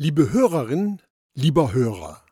[0.00, 1.02] Liebe Hörerin,
[1.34, 2.24] lieber Hörer,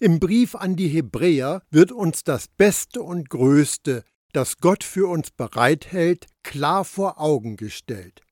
[0.00, 5.30] im Brief an die Hebräer wird uns das Beste und Größte, das Gott für uns
[5.30, 8.22] bereithält, klar vor Augen gestellt.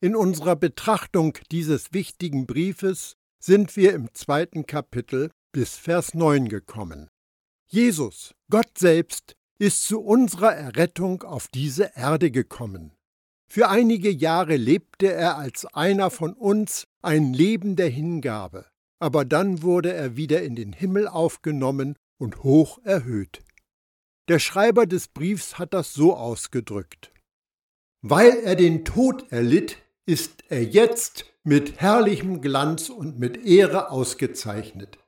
[0.00, 7.06] In unserer Betrachtung dieses wichtigen Briefes sind wir im zweiten Kapitel bis Vers 9 gekommen.
[7.68, 12.90] Jesus, Gott selbst, ist zu unserer Errettung auf diese Erde gekommen.
[13.52, 18.66] Für einige Jahre lebte er als einer von uns ein Leben der Hingabe,
[19.00, 23.40] aber dann wurde er wieder in den Himmel aufgenommen und hoch erhöht.
[24.28, 27.10] Der Schreiber des Briefs hat das so ausgedrückt.
[28.02, 34.98] Weil er den Tod erlitt, ist er jetzt mit herrlichem Glanz und mit Ehre ausgezeichnet.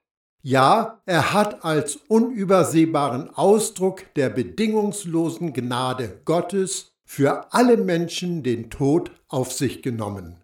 [0.43, 9.11] Ja, er hat als unübersehbaren Ausdruck der bedingungslosen Gnade Gottes für alle Menschen den Tod
[9.29, 10.43] auf sich genommen.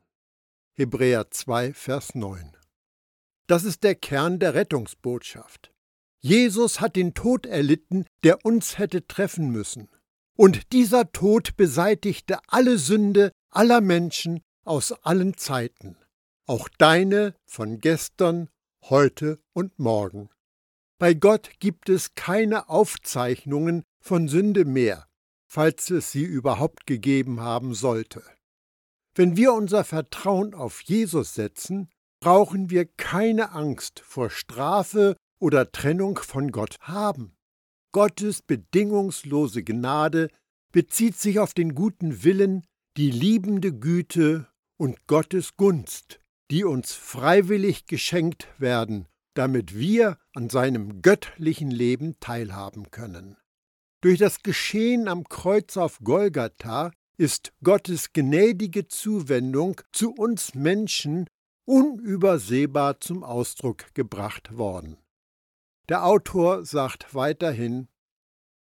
[0.76, 2.54] Hebräer 2, Vers 9.
[3.46, 5.72] Das ist der Kern der Rettungsbotschaft.
[6.20, 9.88] Jesus hat den Tod erlitten, der uns hätte treffen müssen.
[10.36, 15.96] Und dieser Tod beseitigte alle Sünde aller Menschen aus allen Zeiten,
[16.44, 18.50] auch deine von gestern,
[18.82, 20.28] heute und morgen.
[20.98, 25.07] Bei Gott gibt es keine Aufzeichnungen von Sünde mehr,
[25.48, 28.22] falls es sie überhaupt gegeben haben sollte.
[29.14, 31.88] Wenn wir unser Vertrauen auf Jesus setzen,
[32.20, 37.34] brauchen wir keine Angst vor Strafe oder Trennung von Gott haben.
[37.92, 40.28] Gottes bedingungslose Gnade
[40.72, 42.64] bezieht sich auf den guten Willen,
[42.96, 51.00] die liebende Güte und Gottes Gunst, die uns freiwillig geschenkt werden, damit wir an seinem
[51.00, 53.36] göttlichen Leben teilhaben können.
[54.00, 61.28] Durch das Geschehen am Kreuz auf Golgatha ist Gottes gnädige Zuwendung zu uns Menschen
[61.64, 64.98] unübersehbar zum Ausdruck gebracht worden.
[65.88, 67.88] Der Autor sagt weiterhin,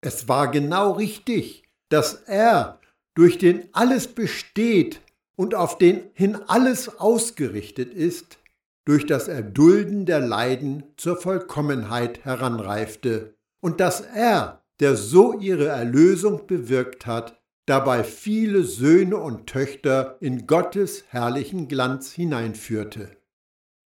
[0.01, 2.81] es war genau richtig, dass er,
[3.15, 5.01] durch den alles besteht
[5.35, 8.39] und auf den hin alles ausgerichtet ist,
[8.85, 16.47] durch das Erdulden der Leiden zur Vollkommenheit heranreifte und dass er, der so ihre Erlösung
[16.47, 23.17] bewirkt hat, dabei viele Söhne und Töchter in Gottes herrlichen Glanz hineinführte.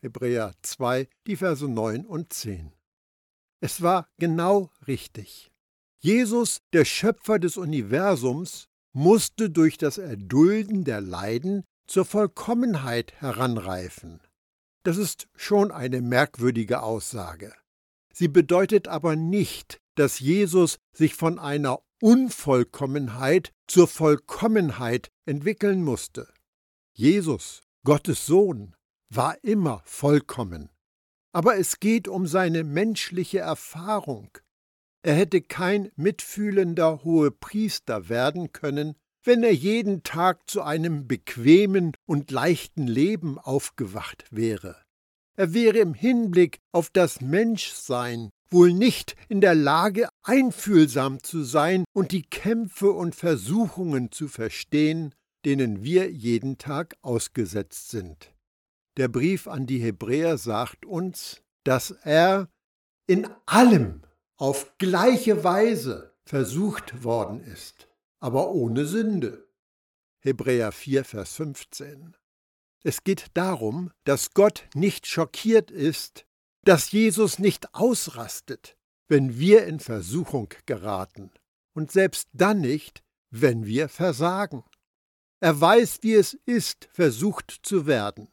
[0.03, 2.73] Hebräer 2, die Verse 9 und 10.
[3.61, 5.51] Es war genau richtig.
[6.01, 14.21] Jesus, der Schöpfer des Universums, musste durch das Erdulden der Leiden zur Vollkommenheit heranreifen.
[14.85, 17.53] Das ist schon eine merkwürdige Aussage.
[18.13, 26.33] Sie bedeutet aber nicht, dass Jesus sich von einer Unvollkommenheit zur Vollkommenheit entwickeln musste.
[26.93, 28.75] Jesus, Gottes Sohn,
[29.09, 30.71] war immer vollkommen.
[31.33, 34.31] Aber es geht um seine menschliche Erfahrung.
[35.03, 42.31] Er hätte kein mitfühlender Hohepriester werden können, wenn er jeden Tag zu einem bequemen und
[42.31, 44.77] leichten Leben aufgewacht wäre.
[45.37, 51.85] Er wäre im Hinblick auf das Menschsein wohl nicht in der Lage, einfühlsam zu sein
[51.93, 55.15] und die Kämpfe und Versuchungen zu verstehen,
[55.45, 58.35] denen wir jeden Tag ausgesetzt sind.
[58.97, 62.49] Der Brief an die Hebräer sagt uns, dass er
[63.07, 64.03] in allem
[64.37, 67.89] auf gleiche Weise versucht worden ist,
[68.21, 69.49] aber ohne Sünde.
[70.21, 72.17] Hebräer 4, Vers 15.
[72.83, 76.26] Es geht darum, dass Gott nicht schockiert ist,
[76.67, 78.77] dass Jesus nicht ausrastet,
[79.09, 81.31] wenn wir in Versuchung geraten,
[81.75, 84.65] und selbst dann nicht, wenn wir versagen.
[85.41, 88.29] Er weiß, wie es ist, versucht zu werden,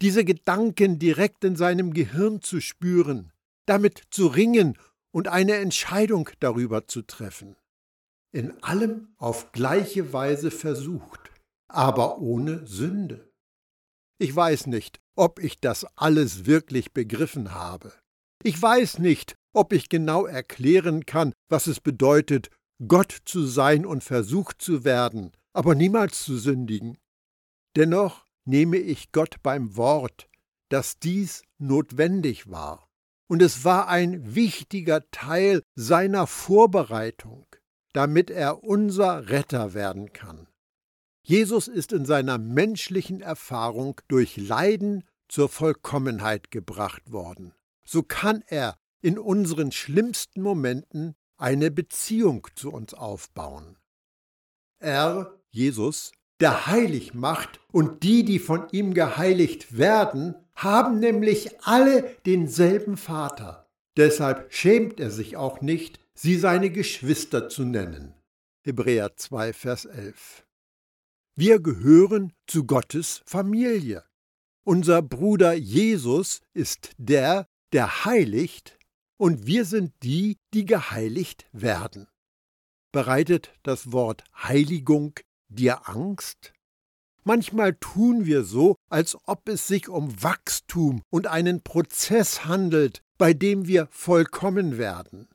[0.00, 3.32] diese Gedanken direkt in seinem Gehirn zu spüren,
[3.66, 4.78] damit zu ringen
[5.10, 7.56] und eine Entscheidung darüber zu treffen.
[8.30, 11.32] In allem auf gleiche Weise versucht,
[11.66, 13.31] aber ohne Sünde.
[14.22, 17.92] Ich weiß nicht, ob ich das alles wirklich begriffen habe.
[18.44, 22.48] Ich weiß nicht, ob ich genau erklären kann, was es bedeutet,
[22.86, 26.98] Gott zu sein und versucht zu werden, aber niemals zu sündigen.
[27.74, 30.28] Dennoch nehme ich Gott beim Wort,
[30.68, 32.88] dass dies notwendig war.
[33.28, 37.46] Und es war ein wichtiger Teil seiner Vorbereitung,
[37.92, 40.46] damit er unser Retter werden kann.
[41.24, 47.54] Jesus ist in seiner menschlichen Erfahrung durch Leiden zur Vollkommenheit gebracht worden.
[47.84, 53.76] So kann er in unseren schlimmsten Momenten eine Beziehung zu uns aufbauen.
[54.78, 62.16] Er, Jesus, der heilig macht, und die, die von ihm geheiligt werden, haben nämlich alle
[62.26, 63.68] denselben Vater.
[63.96, 68.14] Deshalb schämt er sich auch nicht, sie seine Geschwister zu nennen.
[68.62, 70.41] Hebräer 2, Vers 11.
[71.34, 74.04] Wir gehören zu Gottes Familie.
[74.64, 78.78] Unser Bruder Jesus ist der, der heiligt,
[79.16, 82.06] und wir sind die, die geheiligt werden.
[82.92, 85.14] Bereitet das Wort Heiligung
[85.48, 86.52] dir Angst?
[87.24, 93.32] Manchmal tun wir so, als ob es sich um Wachstum und einen Prozess handelt, bei
[93.32, 95.30] dem wir vollkommen werden.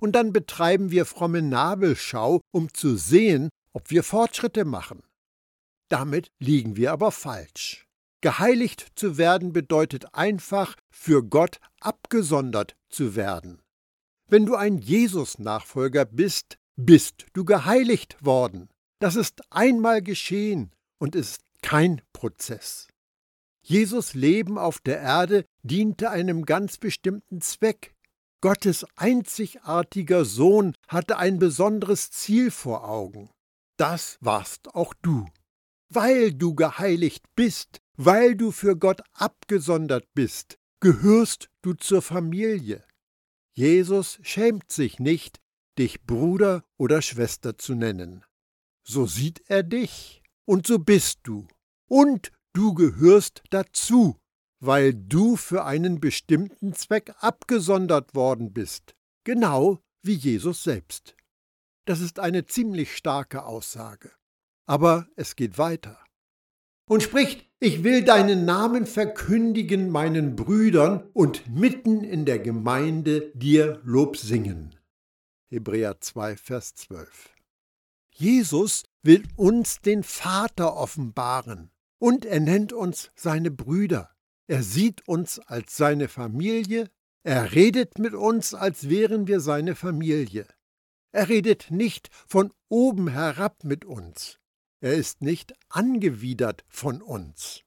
[0.00, 5.02] Und dann betreiben wir fromme Nabelschau, um zu sehen, ob wir Fortschritte machen.
[5.88, 7.86] Damit liegen wir aber falsch.
[8.20, 13.60] Geheiligt zu werden bedeutet einfach, für Gott abgesondert zu werden.
[14.28, 18.70] Wenn du ein Jesus-Nachfolger bist, bist du geheiligt worden.
[18.98, 22.88] Das ist einmal geschehen und ist kein Prozess.
[23.62, 27.94] Jesus Leben auf der Erde diente einem ganz bestimmten Zweck.
[28.40, 33.30] Gottes einzigartiger Sohn hatte ein besonderes Ziel vor Augen.
[33.76, 35.26] Das warst auch du.
[35.94, 42.84] Weil du geheiligt bist, weil du für Gott abgesondert bist, gehörst du zur Familie.
[43.52, 45.40] Jesus schämt sich nicht,
[45.78, 48.24] dich Bruder oder Schwester zu nennen.
[48.82, 51.46] So sieht er dich und so bist du.
[51.88, 54.18] Und du gehörst dazu,
[54.58, 61.14] weil du für einen bestimmten Zweck abgesondert worden bist, genau wie Jesus selbst.
[61.84, 64.10] Das ist eine ziemlich starke Aussage.
[64.66, 65.98] Aber es geht weiter.
[66.86, 73.80] Und spricht, ich will deinen Namen verkündigen meinen Brüdern und mitten in der Gemeinde dir
[73.84, 74.74] Lob singen.
[75.48, 77.34] Hebräer 2, Vers 12.
[78.10, 84.10] Jesus will uns den Vater offenbaren und er nennt uns seine Brüder.
[84.46, 86.90] Er sieht uns als seine Familie,
[87.22, 90.46] er redet mit uns, als wären wir seine Familie.
[91.12, 94.38] Er redet nicht von oben herab mit uns.
[94.84, 97.62] Er ist nicht angewidert von uns.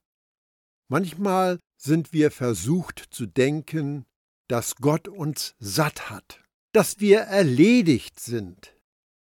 [0.86, 4.06] Manchmal sind wir versucht zu denken,
[4.46, 6.40] dass Gott uns satt hat,
[6.72, 8.76] dass wir erledigt sind,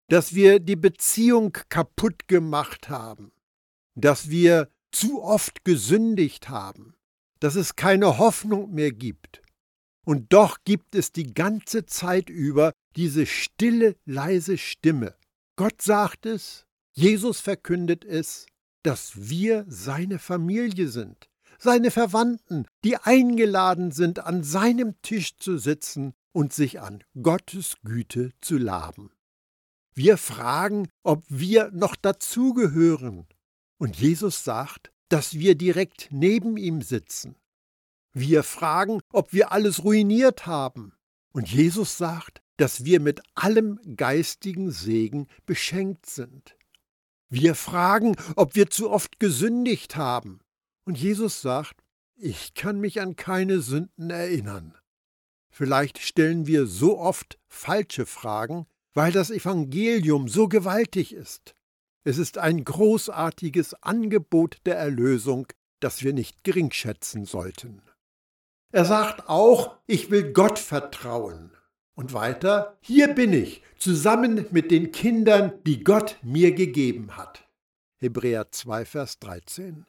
[0.08, 3.34] dass wir die Beziehung kaputt gemacht haben,
[3.96, 6.96] dass wir zu oft gesündigt haben,
[7.42, 9.42] dass es keine Hoffnung mehr gibt.
[10.06, 15.18] Und doch gibt es die ganze Zeit über diese stille, leise Stimme.
[15.58, 18.46] Gott sagt es, Jesus verkündet es,
[18.84, 21.30] dass wir seine Familie sind,
[21.60, 28.32] seine Verwandten, die eingeladen sind, an seinem Tisch zu sitzen und sich an Gottes Güte
[28.42, 29.12] zu laben.
[29.94, 33.28] Wir fragen, ob wir noch dazugehören.
[33.78, 37.36] Und Jesus sagt, dass wir direkt neben ihm sitzen.
[38.14, 40.94] Wir fragen, ob wir alles ruiniert haben.
[41.34, 46.56] Und Jesus sagt, dass wir mit allem geistigen Segen beschenkt sind.
[47.34, 50.42] Wir fragen, ob wir zu oft gesündigt haben.
[50.84, 51.82] Und Jesus sagt,
[52.18, 54.78] ich kann mich an keine Sünden erinnern.
[55.50, 61.56] Vielleicht stellen wir so oft falsche Fragen, weil das Evangelium so gewaltig ist.
[62.04, 65.48] Es ist ein großartiges Angebot der Erlösung,
[65.80, 67.82] das wir nicht geringschätzen sollten.
[68.74, 71.52] Er sagt auch, ich will Gott vertrauen.
[71.96, 77.48] Und weiter, hier bin ich, zusammen mit den Kindern, die Gott mir gegeben hat.
[77.98, 79.86] Hebräer 2, Vers 13.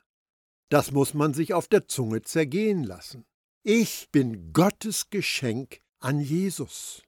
[0.68, 3.24] Das muss man sich auf der Zunge zergehen lassen.
[3.62, 7.02] Ich bin Gottes Geschenk an Jesus.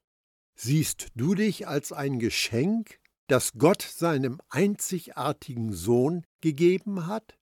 [0.55, 7.37] Siehst du dich als ein Geschenk, das Gott seinem einzigartigen Sohn gegeben hat?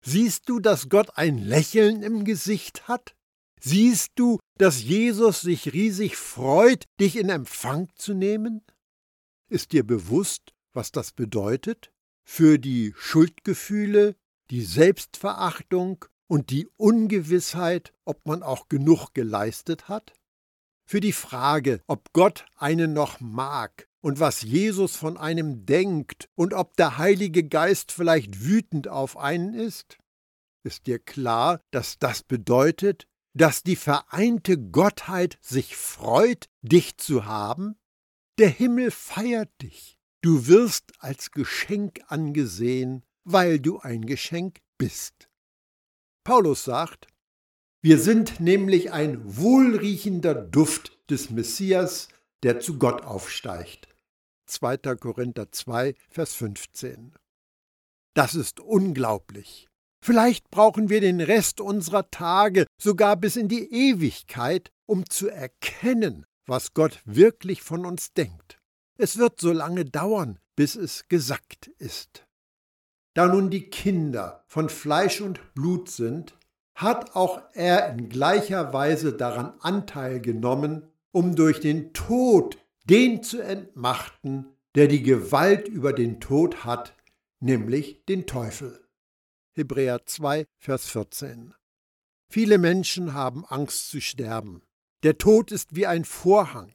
[0.00, 3.14] Siehst du, dass Gott ein Lächeln im Gesicht hat?
[3.60, 8.62] Siehst du, dass Jesus sich riesig freut, dich in Empfang zu nehmen?
[9.48, 11.92] Ist dir bewusst, was das bedeutet?
[12.24, 14.16] Für die Schuldgefühle,
[14.50, 20.12] die Selbstverachtung und die Ungewissheit, ob man auch genug geleistet hat?
[20.88, 26.54] für die Frage, ob Gott einen noch mag und was Jesus von einem denkt und
[26.54, 29.98] ob der Heilige Geist vielleicht wütend auf einen ist?
[30.64, 33.06] Ist dir klar, dass das bedeutet,
[33.38, 37.76] dass die vereinte Gottheit sich freut, dich zu haben?
[38.38, 39.98] Der Himmel feiert dich.
[40.20, 45.28] Du wirst als Geschenk angesehen, weil du ein Geschenk bist.
[46.24, 47.06] Paulus sagt,
[47.80, 52.08] wir sind nämlich ein wohlriechender Duft des Messias,
[52.42, 53.88] der zu Gott aufsteigt.
[54.46, 54.78] 2.
[54.96, 57.14] Korinther 2, Vers 15.
[58.14, 59.67] Das ist unglaublich.
[60.00, 66.24] Vielleicht brauchen wir den Rest unserer Tage, sogar bis in die Ewigkeit, um zu erkennen,
[66.46, 68.58] was Gott wirklich von uns denkt.
[68.96, 72.26] Es wird so lange dauern, bis es gesackt ist.
[73.14, 76.34] Da nun die Kinder von Fleisch und Blut sind,
[76.74, 83.40] hat auch er in gleicher Weise daran Anteil genommen, um durch den Tod den zu
[83.40, 86.94] entmachten, der die Gewalt über den Tod hat,
[87.40, 88.80] nämlich den Teufel.
[89.58, 91.52] Hebräer 2, Vers 14.
[92.30, 94.62] Viele Menschen haben Angst zu sterben.
[95.02, 96.72] Der Tod ist wie ein Vorhang.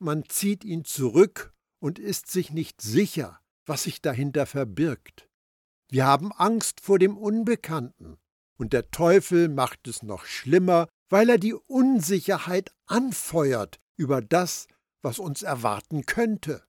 [0.00, 5.28] Man zieht ihn zurück und ist sich nicht sicher, was sich dahinter verbirgt.
[5.88, 8.18] Wir haben Angst vor dem Unbekannten,
[8.58, 14.66] und der Teufel macht es noch schlimmer, weil er die Unsicherheit anfeuert über das,
[15.00, 16.64] was uns erwarten könnte.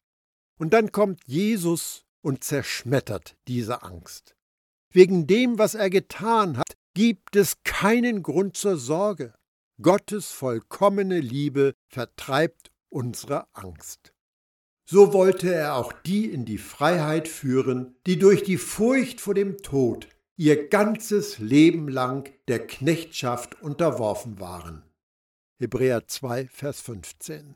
[0.60, 4.37] Und dann kommt Jesus und zerschmettert diese Angst.
[4.98, 9.36] Wegen dem, was er getan hat, gibt es keinen Grund zur Sorge.
[9.80, 14.12] Gottes vollkommene Liebe vertreibt unsere Angst.
[14.90, 19.60] So wollte er auch die in die Freiheit führen, die durch die Furcht vor dem
[19.60, 24.82] Tod ihr ganzes Leben lang der Knechtschaft unterworfen waren.
[25.60, 27.56] Hebräer 2, Vers 15.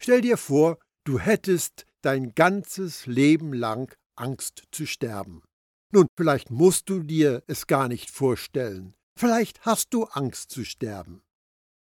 [0.00, 5.42] Stell dir vor, du hättest dein ganzes Leben lang Angst zu sterben.
[5.90, 8.94] Nun, vielleicht musst du dir es gar nicht vorstellen.
[9.18, 11.22] Vielleicht hast du Angst zu sterben.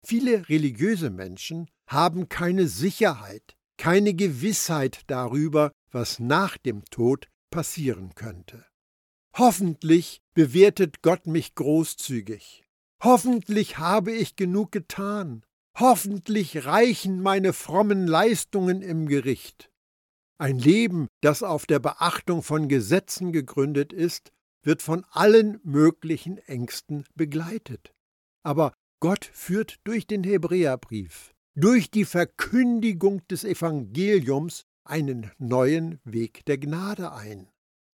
[0.05, 8.65] Viele religiöse Menschen haben keine Sicherheit, keine Gewissheit darüber, was nach dem Tod passieren könnte.
[9.37, 12.65] Hoffentlich bewertet Gott mich großzügig.
[13.03, 15.43] Hoffentlich habe ich genug getan.
[15.79, 19.71] Hoffentlich reichen meine frommen Leistungen im Gericht.
[20.39, 27.05] Ein Leben, das auf der Beachtung von Gesetzen gegründet ist, wird von allen möglichen Ängsten
[27.15, 27.95] begleitet.
[28.43, 36.59] Aber Gott führt durch den Hebräerbrief, durch die Verkündigung des Evangeliums einen neuen Weg der
[36.59, 37.49] Gnade ein.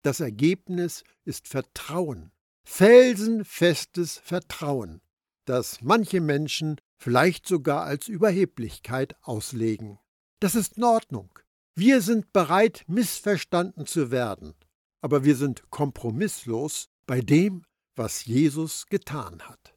[0.03, 2.33] Das Ergebnis ist Vertrauen,
[2.65, 5.03] felsenfestes Vertrauen,
[5.45, 9.99] das manche Menschen vielleicht sogar als Überheblichkeit auslegen.
[10.41, 11.31] Das ist in Ordnung.
[11.75, 14.55] Wir sind bereit, missverstanden zu werden,
[15.01, 17.65] aber wir sind kompromisslos bei dem,
[17.97, 19.75] was Jesus getan hat.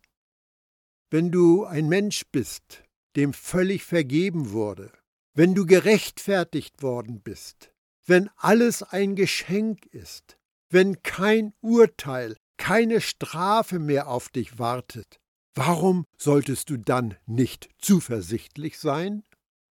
[1.09, 2.83] Wenn du ein Mensch bist,
[3.15, 4.91] dem völlig vergeben wurde,
[5.35, 7.71] wenn du gerechtfertigt worden bist,
[8.05, 10.37] wenn alles ein Geschenk ist,
[10.69, 15.19] wenn kein Urteil, keine Strafe mehr auf dich wartet,
[15.53, 19.23] warum solltest du dann nicht zuversichtlich sein?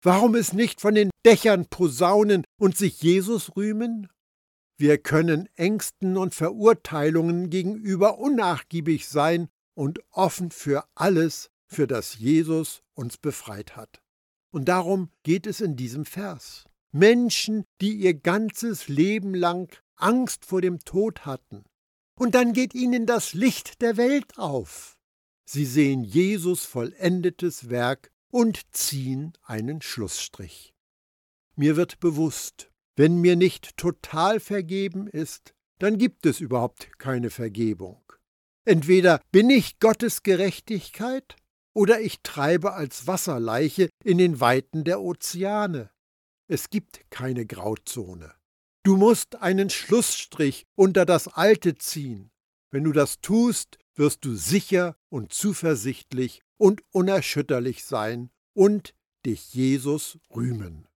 [0.04, 4.08] Warum es nicht von den Dächern posaunen und sich Jesus rühmen?
[4.76, 12.82] Wir können Ängsten und Verurteilungen gegenüber unnachgiebig sein und offen für alles, für das Jesus
[12.94, 14.02] uns befreit hat.
[14.50, 16.64] Und darum geht es in diesem Vers.
[16.90, 21.64] Menschen, die ihr ganzes Leben lang Angst vor dem Tod hatten.
[22.18, 24.98] Und dann geht ihnen das Licht der Welt auf.
[25.44, 30.74] Sie sehen Jesus vollendetes Werk und ziehen einen Schlussstrich.
[31.54, 38.00] Mir wird bewusst, wenn mir nicht total vergeben ist, dann gibt es überhaupt keine Vergebung.
[38.64, 41.36] Entweder bin ich Gottes Gerechtigkeit
[41.74, 45.90] oder ich treibe als Wasserleiche in den Weiten der Ozeane.
[46.48, 48.32] Es gibt keine Grauzone.
[48.82, 52.30] Du musst einen Schlussstrich unter das Alte ziehen.
[52.70, 58.94] Wenn du das tust, wirst du sicher und zuversichtlich und unerschütterlich sein und
[59.26, 60.86] dich Jesus rühmen.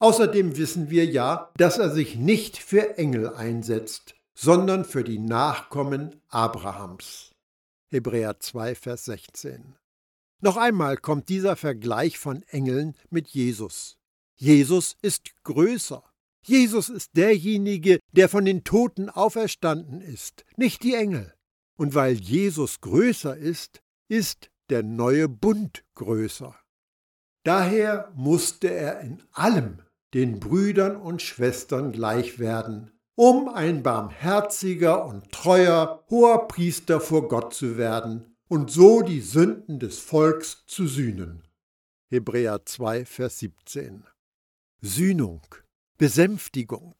[0.00, 6.20] Außerdem wissen wir ja, dass er sich nicht für Engel einsetzt, sondern für die Nachkommen
[6.26, 7.30] Abrahams.
[7.90, 9.76] Hebräer 2, Vers 16.
[10.40, 13.96] Noch einmal kommt dieser Vergleich von Engeln mit Jesus.
[14.34, 16.02] Jesus ist größer.
[16.42, 21.32] Jesus ist derjenige, der von den Toten auferstanden ist, nicht die Engel.
[21.76, 26.54] Und weil Jesus größer ist, ist der neue Bund größer.
[27.44, 29.80] Daher musste er in allem
[30.14, 37.52] den Brüdern und Schwestern gleich werden, um ein barmherziger und treuer hoher Priester vor Gott
[37.52, 41.42] zu werden und so die Sünden des Volks zu sühnen.
[42.10, 44.04] Hebräer 2, Vers 17.
[44.80, 45.42] Sühnung,
[45.98, 46.94] Besänftigung,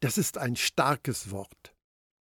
[0.00, 1.74] das ist ein starkes Wort.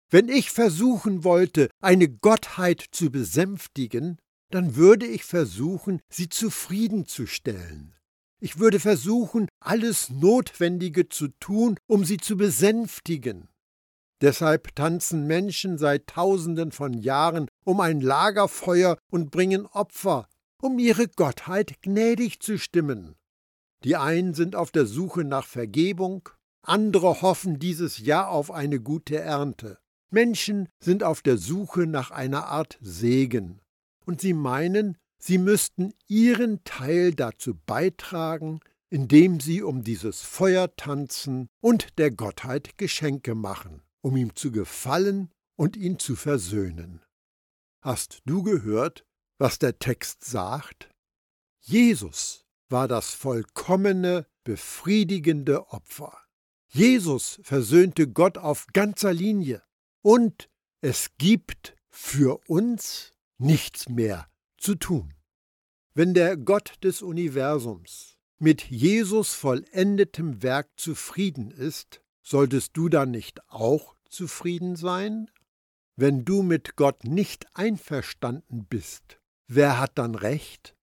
[0.10, 4.20] Wenn ich versuchen wollte, eine Gottheit zu besänftigen,
[4.56, 7.94] dann würde ich versuchen, sie zufriedenzustellen.
[8.40, 13.50] Ich würde versuchen, alles Notwendige zu tun, um sie zu besänftigen.
[14.22, 20.30] Deshalb tanzen Menschen seit tausenden von Jahren um ein Lagerfeuer und bringen Opfer,
[20.62, 23.16] um ihre Gottheit gnädig zu stimmen.
[23.84, 26.30] Die einen sind auf der Suche nach Vergebung,
[26.62, 29.80] andere hoffen dieses Jahr auf eine gute Ernte.
[30.12, 33.60] Menschen sind auf der Suche nach einer Art Segen,
[34.06, 38.60] und sie meinen, sie müssten ihren Teil dazu beitragen,
[38.90, 45.32] indem sie um dieses Feuer tanzen und der Gottheit Geschenke machen, um ihm zu gefallen
[45.58, 47.02] und ihn zu versöhnen.
[47.82, 49.06] Hast du gehört,
[49.38, 50.90] was der Text sagt?
[51.62, 56.18] Jesus war das vollkommene, befriedigende Opfer.
[56.68, 59.64] Jesus versöhnte Gott auf ganzer Linie
[60.02, 60.50] und
[60.82, 64.28] es gibt für uns nichts mehr
[64.58, 65.14] zu tun.
[65.94, 73.40] Wenn der Gott des Universums mit Jesus vollendetem Werk zufrieden ist, solltest du dann nicht
[73.50, 75.30] auch zufrieden sein?
[75.96, 80.76] Wenn du mit Gott nicht einverstanden bist, wer hat dann recht?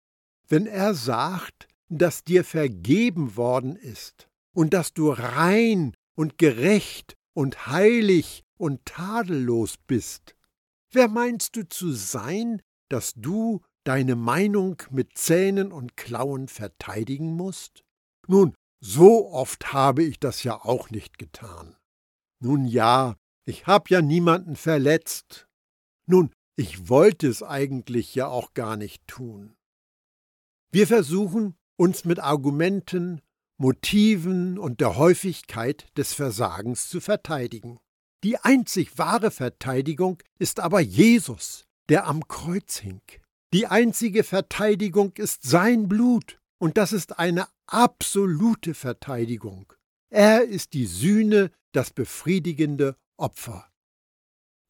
[0.48, 7.66] Wenn er sagt, dass dir vergeben worden ist und dass du rein und gerecht und
[7.66, 10.34] heilig und tadellos bist.
[10.92, 17.82] Wer meinst du zu sein, dass du deine Meinung mit Zähnen und Klauen verteidigen musst?
[18.28, 21.76] Nun, so oft habe ich das ja auch nicht getan.
[22.40, 25.48] Nun ja, ich hab ja niemanden verletzt.
[26.06, 29.54] Nun, ich wollte es eigentlich ja auch gar nicht tun.
[30.70, 33.22] Wir versuchen, uns mit Argumenten,
[33.58, 37.78] Motiven und der Häufigkeit des Versagens zu verteidigen.
[38.24, 43.02] Die einzig wahre Verteidigung ist aber Jesus, der am Kreuz hing.
[43.52, 49.72] Die einzige Verteidigung ist sein Blut, und das ist eine absolute Verteidigung.
[50.10, 53.66] Er ist die Sühne, das befriedigende Opfer.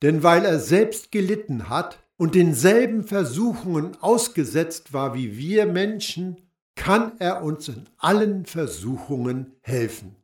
[0.01, 6.39] Denn weil er selbst gelitten hat und denselben Versuchungen ausgesetzt war wie wir Menschen,
[6.75, 10.17] kann er uns in allen Versuchungen helfen.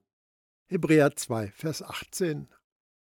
[0.68, 2.48] Hebräer 2, Vers 18.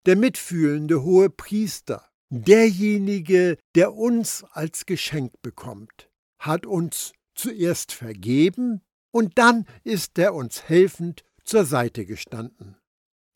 [0.05, 6.09] Der mitfühlende hohe Priester, derjenige, der uns als Geschenk bekommt,
[6.39, 8.81] hat uns zuerst vergeben
[9.11, 12.77] und dann ist er uns helfend zur Seite gestanden.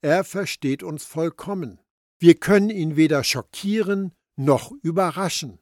[0.02, 1.80] Er versteht uns vollkommen.
[2.20, 5.60] Wir können ihn weder schockieren noch überraschen.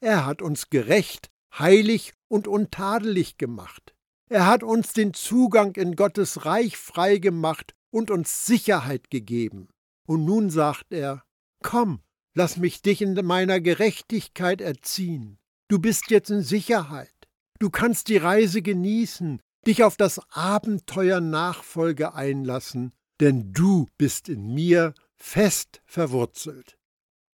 [0.00, 3.94] Er hat uns gerecht heilig und untadelig gemacht.
[4.28, 9.68] Er hat uns den Zugang in Gottes Reich frei gemacht und uns Sicherheit gegeben.
[10.06, 11.24] Und nun sagt er,
[11.62, 12.00] Komm,
[12.34, 15.38] lass mich dich in meiner Gerechtigkeit erziehen.
[15.68, 17.10] Du bist jetzt in Sicherheit.
[17.58, 24.52] Du kannst die Reise genießen, dich auf das Abenteuer Nachfolge einlassen, denn du bist in
[24.52, 26.76] mir fest verwurzelt.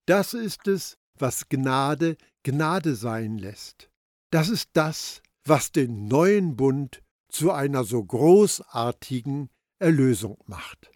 [0.07, 3.91] Das ist es, was Gnade Gnade sein lässt.
[4.31, 9.51] Das ist das, was den neuen Bund zu einer so großartigen
[9.81, 10.93] Erlösung macht.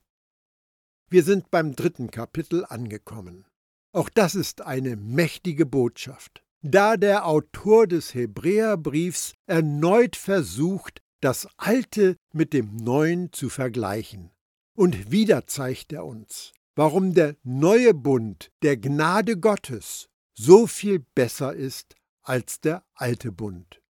[1.12, 3.44] Wir sind beim dritten Kapitel angekommen.
[3.92, 12.16] Auch das ist eine mächtige Botschaft, da der Autor des Hebräerbriefs erneut versucht, das Alte
[12.32, 14.30] mit dem Neuen zu vergleichen.
[14.76, 21.52] Und wieder zeigt er uns, warum der neue Bund der Gnade Gottes so viel besser
[21.54, 23.82] ist als der alte Bund.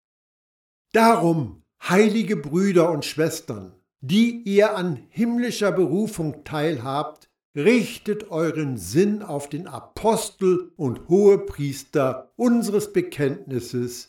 [0.92, 9.48] Darum, heilige Brüder und Schwestern, die ihr an himmlischer Berufung teilhabt, richtet euren Sinn auf
[9.48, 14.08] den Apostel und Hohepriester unseres Bekenntnisses,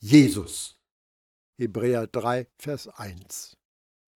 [0.00, 0.80] Jesus.
[1.58, 3.56] Hebräer 3, Vers 1.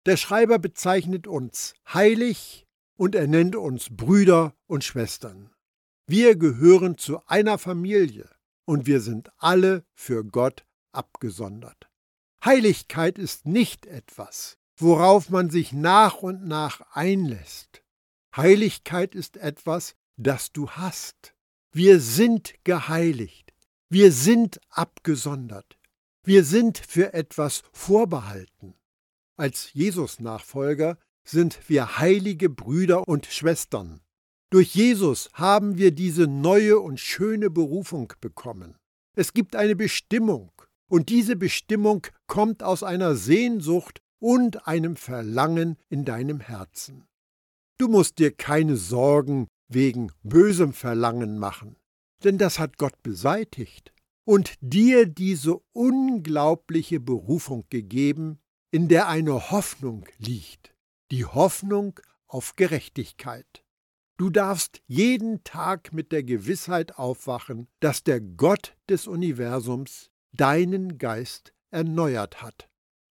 [0.06, 2.66] Der Schreiber bezeichnet uns heilig
[2.98, 5.52] und er nennt uns Brüder und Schwestern.
[6.08, 8.30] Wir gehören zu einer Familie
[8.66, 11.90] und wir sind alle für Gott abgesondert.
[12.44, 17.84] Heiligkeit ist nicht etwas, worauf man sich nach und nach einlässt.
[18.36, 21.36] Heiligkeit ist etwas, das du hast.
[21.74, 23.54] Wir sind geheiligt.
[23.90, 25.78] Wir sind abgesondert.
[26.24, 28.76] Wir sind für etwas vorbehalten.
[29.38, 34.02] Als Jesus-Nachfolger sind wir heilige Brüder und Schwestern.
[34.50, 38.78] Durch Jesus haben wir diese neue und schöne Berufung bekommen.
[39.16, 40.52] Es gibt eine Bestimmung,
[40.90, 47.08] und diese Bestimmung kommt aus einer Sehnsucht und einem Verlangen in deinem Herzen.
[47.78, 51.76] Du musst dir keine Sorgen wegen bösem Verlangen machen,
[52.24, 53.92] denn das hat Gott beseitigt
[54.24, 60.76] und dir diese unglaubliche Berufung gegeben, in der eine Hoffnung liegt,
[61.10, 63.66] die Hoffnung auf Gerechtigkeit.
[64.18, 71.54] Du darfst jeden Tag mit der Gewissheit aufwachen, dass der Gott des Universums deinen Geist
[71.72, 72.71] erneuert hat.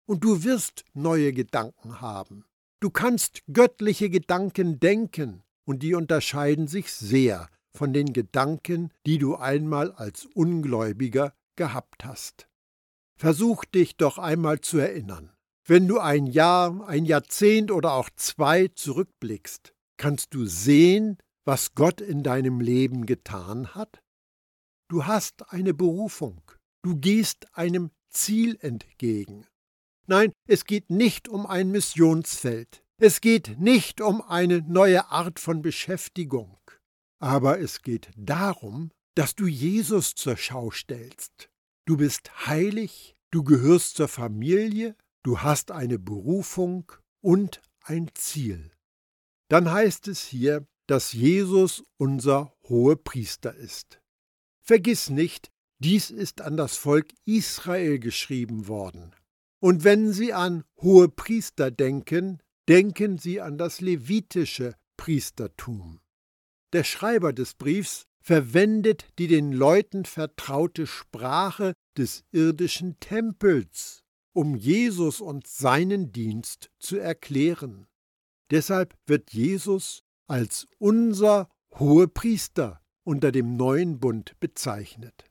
[0.07, 2.45] Und du wirst neue Gedanken haben.
[2.81, 9.37] Du kannst göttliche Gedanken denken, und die unterscheiden sich sehr von den Gedanken, die du
[9.37, 12.49] einmal als Ungläubiger gehabt hast.
[13.17, 15.31] Versuch dich doch einmal zu erinnern.
[15.67, 22.01] Wenn du ein Jahr, ein Jahrzehnt oder auch zwei zurückblickst, kannst du sehen, was Gott
[22.01, 24.03] in deinem Leben getan hat?
[24.89, 26.43] Du hast eine Berufung,
[26.83, 29.47] du gehst einem Ziel entgegen.
[30.07, 35.63] Nein, es geht nicht um ein Missionsfeld, es geht nicht um eine neue Art von
[35.63, 36.59] Beschäftigung,
[37.21, 41.49] aber es geht darum, dass du Jesus zur Schau stellst.
[41.87, 46.91] Du bist heilig, du gehörst zur Familie, du hast eine Berufung
[47.23, 48.75] und ein Ziel
[49.55, 54.01] dann heißt es hier, dass Jesus unser Hohepriester ist.
[54.61, 59.15] Vergiss nicht, dies ist an das Volk Israel geschrieben worden.
[59.65, 66.03] Und wenn Sie an Hohepriester denken, denken Sie an das levitische Priestertum.
[66.75, 75.23] Der Schreiber des Briefs verwendet die den Leuten vertraute Sprache des irdischen Tempels, um Jesus
[75.23, 77.87] und seinen Dienst zu erklären.
[78.51, 81.49] Deshalb wird Jesus als unser
[81.79, 85.25] Hohepriester unter dem neuen Bund bezeichnet.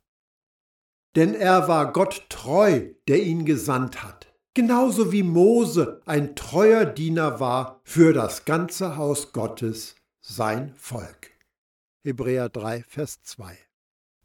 [1.15, 7.39] Denn er war Gott treu, der ihn gesandt hat, genauso wie Mose ein treuer Diener
[7.39, 11.31] war für das ganze Haus Gottes, sein Volk.
[12.03, 13.57] Hebräer 3, Vers 2.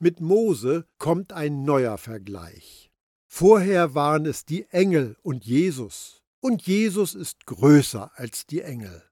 [0.01, 2.91] Mit Mose kommt ein neuer Vergleich.
[3.27, 9.03] Vorher waren es die Engel und Jesus, und Jesus ist größer als die Engel.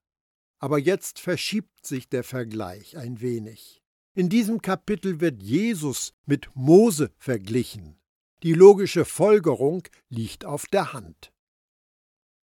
[0.59, 3.83] Aber jetzt verschiebt sich der Vergleich ein wenig.
[4.16, 7.98] In diesem Kapitel wird Jesus mit Mose verglichen.
[8.42, 11.35] Die logische Folgerung liegt auf der Hand.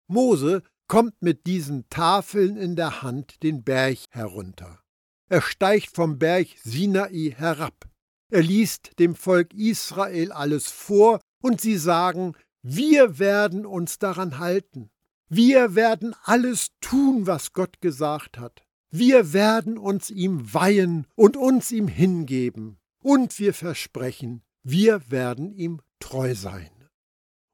[0.08, 4.84] Mose kommt mit diesen Tafeln in der Hand den Berg herunter.
[5.30, 7.90] Er steigt vom Berg Sinai herab.
[8.30, 14.92] Er liest dem Volk Israel alles vor und sie sagen, wir werden uns daran halten.
[15.28, 18.63] Wir werden alles tun, was Gott gesagt hat.
[18.96, 22.78] Wir werden uns ihm weihen und uns ihm hingeben.
[23.02, 26.70] Und wir versprechen, wir werden ihm treu sein.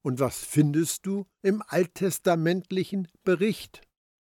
[0.01, 3.87] Und was findest du im alttestamentlichen Bericht?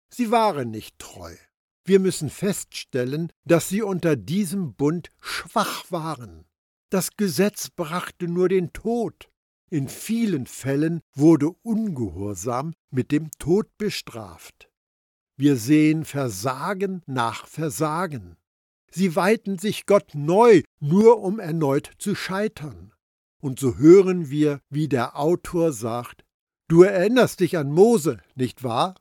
[0.10, 1.34] Sie waren nicht treu.
[1.86, 6.44] Wir müssen feststellen, dass sie unter diesem Bund schwach waren.
[6.90, 9.32] Das Gesetz brachte nur den Tod.
[9.70, 14.70] In vielen Fällen wurde Ungehorsam mit dem Tod bestraft.
[15.38, 18.38] Wir sehen Versagen nach Versagen.
[18.92, 22.92] Sie weihten sich Gott neu, nur um erneut zu scheitern.
[23.40, 26.26] Und so hören wir, wie der Autor sagt,
[26.68, 28.96] Du erinnerst dich an Mose, nicht wahr?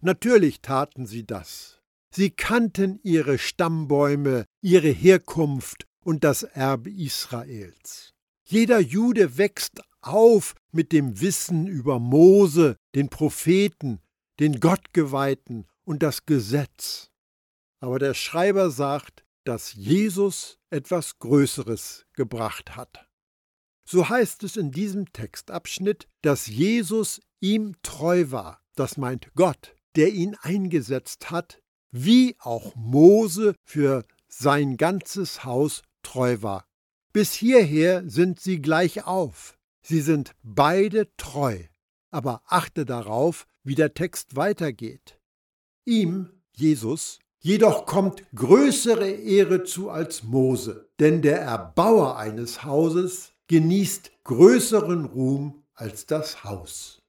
[0.00, 1.80] Natürlich taten sie das.
[2.14, 8.12] Sie kannten ihre Stammbäume, ihre Herkunft und das Erbe Israels.
[8.44, 14.00] Jeder Jude wächst auf mit dem Wissen über Mose, den Propheten,
[14.38, 17.10] den Gottgeweihten und das Gesetz.
[17.80, 23.08] Aber der Schreiber sagt, dass Jesus etwas Größeres gebracht hat.
[23.84, 30.12] So heißt es in diesem Textabschnitt, dass Jesus ihm treu war, das meint Gott, der
[30.12, 36.66] ihn eingesetzt hat, wie auch Mose für sein ganzes Haus treu war.
[37.12, 39.58] Bis hierher sind sie gleich auf.
[39.82, 41.64] Sie sind beide treu.
[42.10, 45.19] Aber achte darauf, wie der Text weitergeht.
[45.90, 54.12] Ihm, Jesus, jedoch kommt größere Ehre zu als Mose, denn der Erbauer eines Hauses genießt
[54.22, 57.02] größeren Ruhm als das Haus.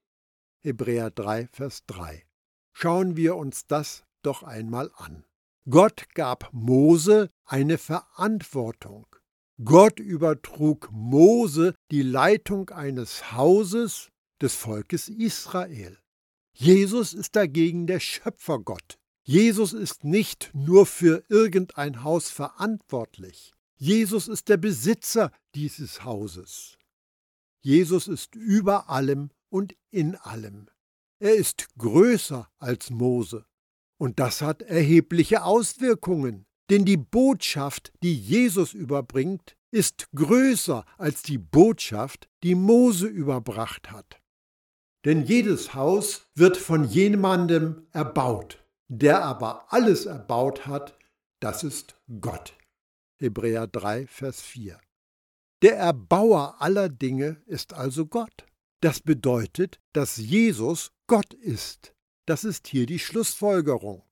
[0.63, 2.25] Hebräer 3, Vers 3.
[2.73, 5.25] Schauen wir uns das doch einmal an.
[5.69, 9.05] Gott gab Mose eine Verantwortung.
[9.63, 14.09] Gott übertrug Mose die Leitung eines Hauses
[14.41, 15.99] des Volkes Israel.
[16.63, 18.99] Jesus ist dagegen der Schöpfergott.
[19.23, 23.51] Jesus ist nicht nur für irgendein Haus verantwortlich.
[23.77, 26.77] Jesus ist der Besitzer dieses Hauses.
[27.61, 30.69] Jesus ist über allem und in allem.
[31.17, 33.47] Er ist größer als Mose.
[33.97, 36.45] Und das hat erhebliche Auswirkungen.
[36.69, 44.20] Denn die Botschaft, die Jesus überbringt, ist größer als die Botschaft, die Mose überbracht hat.
[45.05, 48.63] Denn jedes Haus wird von jemandem erbaut.
[48.87, 50.97] Der aber alles erbaut hat,
[51.39, 52.53] das ist Gott.
[53.17, 54.79] Hebräer 3, Vers 4.
[55.61, 58.45] Der Erbauer aller Dinge ist also Gott.
[58.81, 61.93] Das bedeutet, dass Jesus Gott ist.
[62.27, 64.03] Das ist hier die Schlussfolgerung.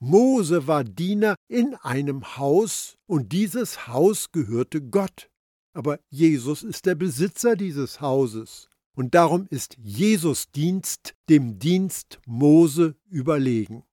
[0.00, 5.30] Mose war Diener in einem Haus und dieses Haus gehörte Gott.
[5.72, 12.94] Aber Jesus ist der Besitzer dieses Hauses und darum ist Jesus Dienst dem Dienst Mose
[13.08, 13.84] überlegen.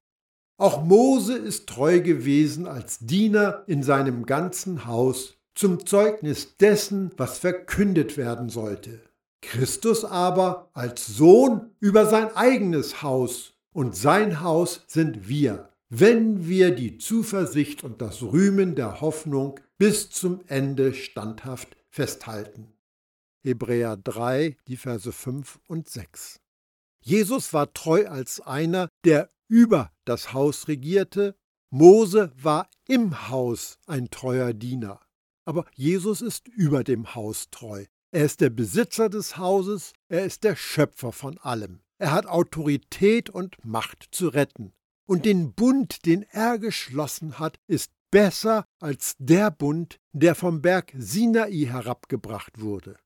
[0.58, 7.40] Auch Mose ist treu gewesen als Diener in seinem ganzen Haus zum Zeugnis dessen, was
[7.40, 9.02] verkündet werden sollte.
[9.42, 16.76] Christus aber als Sohn über sein eigenes Haus und sein Haus sind wir, wenn wir
[16.76, 22.72] die Zuversicht und das Rühmen der Hoffnung bis zum Ende standhaft festhalten.
[23.43, 26.39] Hebräer 3, die Verse 5 und 6.
[27.04, 31.36] Jesus war treu als einer, der über das Haus regierte.
[31.71, 34.99] Mose war im Haus ein treuer Diener.
[35.45, 37.86] Aber Jesus ist über dem Haus treu.
[38.12, 41.82] Er ist der Besitzer des Hauses, er ist der Schöpfer von allem.
[41.97, 44.73] Er hat Autorität und Macht zu retten.
[45.08, 50.93] Und den Bund, den er geschlossen hat, ist besser als der Bund, der vom Berg
[50.97, 52.97] Sinai herabgebracht wurde.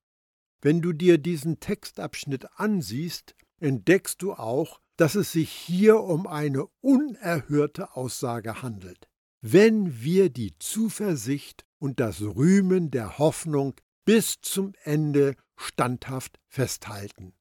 [0.65, 6.65] Wenn du dir diesen Textabschnitt ansiehst, entdeckst du auch, dass es sich hier um eine
[6.81, 9.07] unerhörte Aussage handelt.
[9.41, 13.75] Wenn wir die Zuversicht und das Rühmen der Hoffnung
[14.05, 17.35] bis zum Ende standhaft festhalten.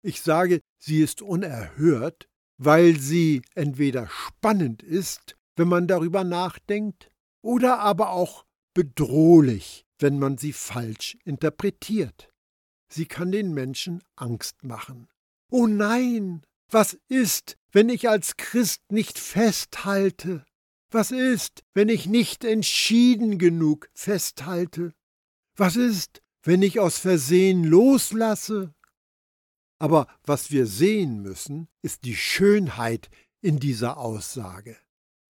[0.00, 7.10] Ich sage, sie ist unerhört, weil sie entweder spannend ist, wenn man darüber nachdenkt,
[7.42, 12.31] oder aber auch bedrohlich, wenn man sie falsch interpretiert.
[12.92, 15.08] Sie kann den Menschen Angst machen.
[15.48, 20.44] Oh nein, was ist, wenn ich als Christ nicht festhalte?
[20.90, 24.92] Was ist, wenn ich nicht entschieden genug festhalte?
[25.56, 28.74] Was ist, wenn ich aus Versehen loslasse?
[29.78, 33.08] Aber was wir sehen müssen, ist die Schönheit
[33.40, 34.76] in dieser Aussage.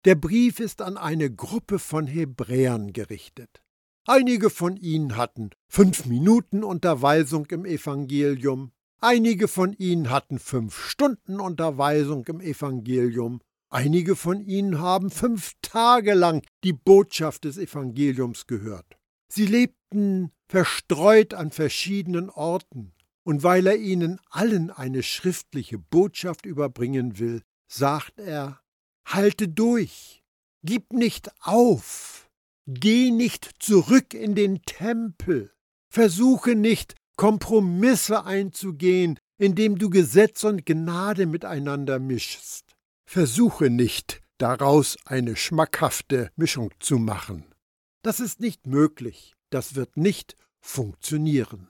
[0.06, 3.62] Der Brief ist an eine Gruppe von Hebräern gerichtet.
[4.08, 11.40] Einige von ihnen hatten fünf Minuten Unterweisung im Evangelium, einige von ihnen hatten fünf Stunden
[11.40, 18.98] Unterweisung im Evangelium, einige von ihnen haben fünf Tage lang die Botschaft des Evangeliums gehört.
[19.28, 27.20] Sie lebten verstreut an verschiedenen Orten, und weil er ihnen allen eine schriftliche Botschaft überbringen
[27.20, 28.62] will, sagt er,
[29.06, 30.24] Halte durch,
[30.64, 32.31] gib nicht auf,
[32.68, 35.52] geh nicht zurück in den Tempel,
[35.90, 42.76] versuche nicht Kompromisse einzugehen, indem du Gesetz und Gnade miteinander mischst.
[43.06, 47.46] Versuche nicht, daraus eine schmackhafte Mischung zu machen.
[48.04, 51.68] Das ist nicht möglich, das wird nicht funktionieren.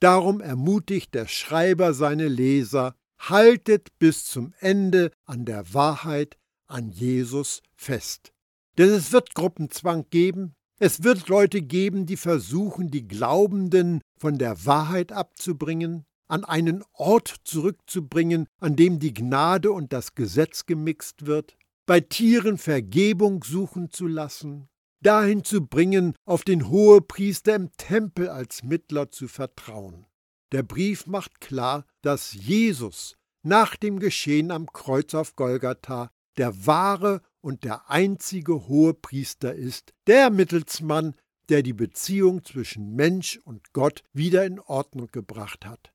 [0.00, 7.62] Darum ermutigt der Schreiber seine Leser, haltet bis zum Ende an der Wahrheit, an Jesus
[7.74, 8.32] fest.
[8.78, 14.64] Denn es wird Gruppenzwang geben, es wird Leute geben, die versuchen, die Glaubenden von der
[14.64, 21.56] Wahrheit abzubringen, an einen Ort zurückzubringen, an dem die Gnade und das Gesetz gemixt wird,
[21.86, 24.68] bei Tieren Vergebung suchen zu lassen,
[25.02, 30.06] dahin zu bringen, auf den Hohepriester im Tempel als Mittler zu vertrauen.
[30.52, 37.22] Der Brief macht klar, dass Jesus nach dem Geschehen am Kreuz auf Golgatha der wahre
[37.40, 41.14] und der einzige Hohepriester ist, der Mittelsmann,
[41.48, 45.92] der die Beziehung zwischen Mensch und Gott wieder in Ordnung gebracht hat.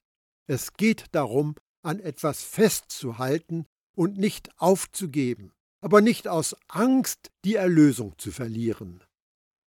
[0.48, 5.52] Es geht darum, an etwas festzuhalten und nicht aufzugeben,
[5.82, 9.04] aber nicht aus Angst, die Erlösung zu verlieren.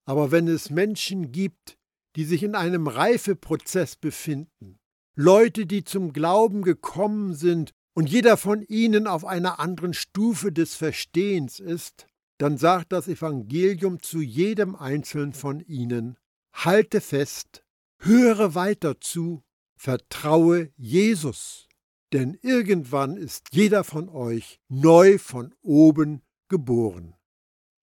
[0.04, 1.78] Aber wenn es Menschen gibt,
[2.16, 4.78] die sich in einem Reifeprozess befinden,
[5.14, 10.74] Leute, die zum Glauben gekommen sind und jeder von ihnen auf einer anderen Stufe des
[10.74, 12.06] Verstehens ist,
[12.38, 16.18] dann sagt das Evangelium zu jedem einzelnen von ihnen,
[16.52, 17.64] halte fest,
[17.98, 19.42] höre weiter zu,
[19.76, 21.68] vertraue Jesus,
[22.12, 27.14] denn irgendwann ist jeder von euch neu von oben geboren.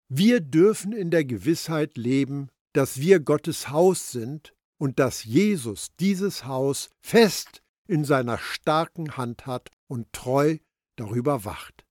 [0.07, 6.45] Wir dürfen in der Gewissheit leben, dass wir Gottes Haus sind und dass Jesus dieses
[6.45, 10.59] Haus fest in seiner starken Hand hat und treu
[10.95, 11.85] darüber wacht.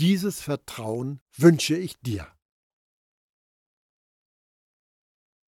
[0.00, 2.33] Dieses Vertrauen wünsche ich dir.